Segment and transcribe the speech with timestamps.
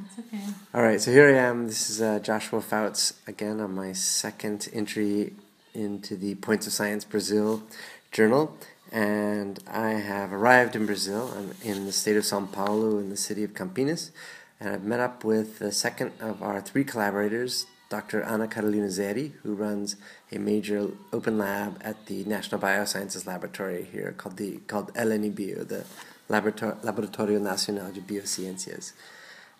[0.00, 0.42] Okay.
[0.72, 1.66] All right, so here I am.
[1.66, 5.34] This is uh, Joshua Fouts again on my second entry
[5.74, 7.62] into the Points of Science Brazil
[8.10, 8.56] journal.
[8.90, 11.30] And I have arrived in Brazil.
[11.36, 14.10] I'm in the state of Sao Paulo in the city of Campinas.
[14.58, 18.22] And I've met up with the second of our three collaborators, Dr.
[18.24, 19.96] Ana Carolina Zeri, who runs
[20.30, 25.84] a major open lab at the National Biosciences Laboratory here called the called LNBio, the
[26.30, 28.92] Laboratorio Nacional de Biociencias.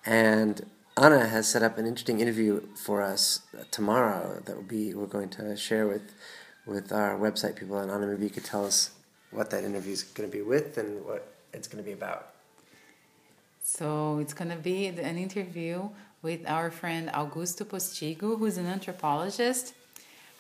[0.05, 0.67] And
[0.97, 5.31] Ana has set up an interesting interview for us tomorrow that will be we're going
[5.31, 6.13] to share with
[6.67, 7.79] with our website people.
[7.79, 8.91] And Ana, maybe you could tell us
[9.31, 12.29] what that interview is going to be with and what it's going to be about.
[13.65, 15.89] So it's going to be an interview
[16.21, 19.75] with our friend Augusto Postigo, who's an anthropologist,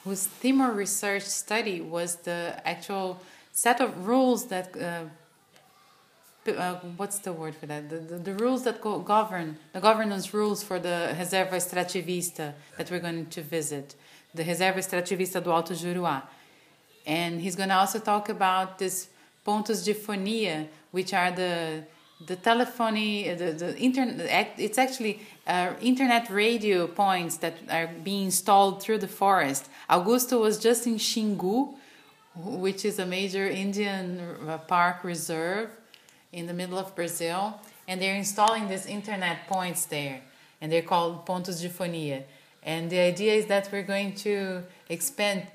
[0.04, 3.20] whose theme of research study was the actual
[3.52, 4.76] set of rules that.
[4.76, 5.04] Uh,
[6.48, 7.88] uh, what's the word for that?
[7.88, 12.90] The, the, the rules that go, govern, the governance rules for the Reserva Extrativista that
[12.90, 13.94] we're going to visit,
[14.34, 16.22] the Reserva Extrativista do Alto Juruá.
[17.06, 19.08] And he's going to also talk about this
[19.44, 21.84] pontos de fonia, which are the
[22.26, 28.80] the telephony, the, the internet, it's actually uh, internet radio points that are being installed
[28.80, 29.68] through the forest.
[29.90, 31.74] Augusto was just in Xingu,
[32.36, 35.70] which is a major Indian uh, park reserve
[36.32, 40.20] in the middle of Brazil, and they're installing these internet points there,
[40.60, 42.24] and they're called pontos de fonia.
[42.62, 45.46] And the idea is that we're going to expand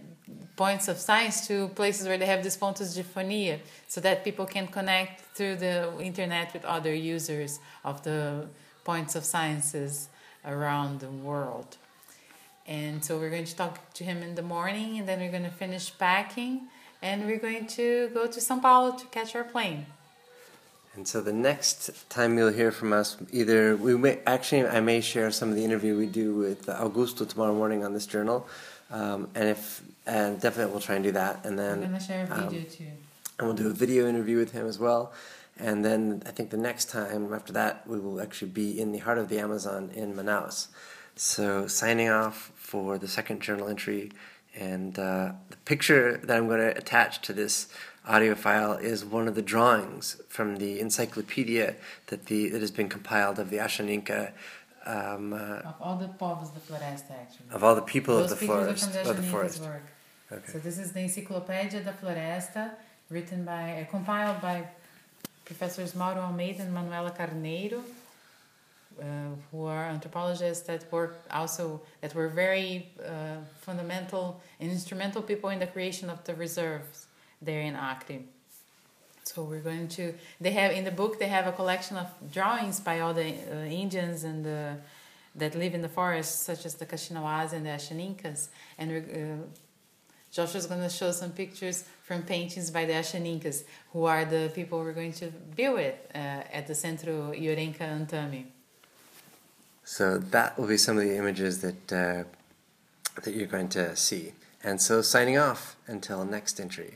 [0.56, 4.46] points of science to places where they have this pontos de fonia so that people
[4.46, 8.48] can connect through the internet with other users of the
[8.84, 10.10] points of sciences
[10.46, 11.78] around the world.
[12.66, 15.44] And so we're going to talk to him in the morning and then we're going
[15.44, 16.68] to finish packing
[17.02, 19.86] and we're going to go to Sao Paulo to catch our plane.
[20.98, 25.00] And so the next time you'll hear from us, either we may actually I may
[25.00, 28.48] share some of the interview we do with Augusto tomorrow morning on this journal,
[28.90, 31.46] um, and if and definitely we'll try and do that.
[31.46, 32.88] And then I'm gonna share a video um, too.
[33.38, 35.14] And we'll do a video interview with him as well.
[35.60, 38.98] And then I think the next time after that we will actually be in the
[38.98, 40.68] heart of the Amazon in Manaus.
[41.16, 44.12] So signing off for the second journal entry,
[44.58, 47.68] and uh, the picture that I'm going to attach to this
[48.08, 51.76] audio file is one of the drawings from the encyclopedia
[52.08, 54.32] that the that has been compiled of the Ashaninka
[54.88, 57.46] um, uh, of all the povos da floresta, actually.
[57.52, 58.96] Of all the people Those of the forest.
[58.96, 59.62] Of the forest.
[59.62, 59.84] Work.
[60.32, 60.52] Okay.
[60.52, 62.72] So this is the Encyclopedia da Floresta,
[63.10, 64.66] written by, uh, compiled by
[65.44, 67.82] Professors Mauro Almeida and Manuela Carneiro,
[69.52, 75.60] who are anthropologists that work also that were very uh, fundamental and instrumental people in
[75.60, 77.08] the creation of the reserves
[77.42, 78.24] there in Acre.
[79.24, 80.14] So we're going to.
[80.40, 81.20] They have in the book.
[81.20, 84.78] They have a collection of drawings by all the uh, Indians and the
[85.36, 88.48] that live in the forest, such as the Kaxinawas and the Ashaninkas.
[88.78, 89.46] And uh,
[90.32, 94.80] Joshua's going to show some pictures from paintings by the Ashaninkas, who are the people
[94.80, 98.46] we're going to be with uh, at the Centro Yorenka Ãtame.
[99.88, 102.24] So that will be some of the images that uh,
[103.24, 104.34] that you're going to see.
[104.62, 106.96] And so, signing off until next entry.